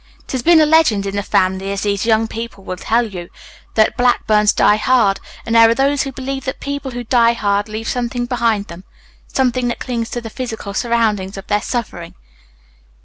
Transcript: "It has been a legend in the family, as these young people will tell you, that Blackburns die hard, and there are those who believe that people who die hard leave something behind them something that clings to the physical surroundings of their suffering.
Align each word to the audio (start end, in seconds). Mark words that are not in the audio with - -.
"It 0.25 0.31
has 0.31 0.41
been 0.41 0.59
a 0.59 0.65
legend 0.65 1.05
in 1.05 1.15
the 1.15 1.21
family, 1.21 1.71
as 1.71 1.81
these 1.83 2.07
young 2.07 2.27
people 2.27 2.63
will 2.63 2.75
tell 2.75 3.05
you, 3.05 3.29
that 3.75 3.95
Blackburns 3.97 4.51
die 4.51 4.77
hard, 4.77 5.19
and 5.45 5.53
there 5.53 5.69
are 5.69 5.75
those 5.75 6.01
who 6.01 6.11
believe 6.11 6.43
that 6.45 6.59
people 6.59 6.89
who 6.89 7.03
die 7.03 7.33
hard 7.33 7.69
leave 7.69 7.87
something 7.87 8.25
behind 8.25 8.65
them 8.65 8.83
something 9.27 9.67
that 9.67 9.77
clings 9.77 10.09
to 10.09 10.19
the 10.19 10.31
physical 10.31 10.73
surroundings 10.73 11.37
of 11.37 11.45
their 11.45 11.61
suffering. 11.61 12.15